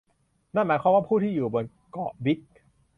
[0.55, 2.39] นั่นหมายความว่า ผู้ที่อยู่บนเกาะบิ๊ก